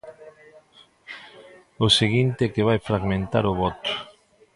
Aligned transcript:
O 1.85 1.87
seguinte 1.99 2.41
é 2.45 2.49
que 2.53 2.67
vai 2.69 2.79
fragmentar 2.89 3.43
o 3.51 3.57
voto. 3.61 3.91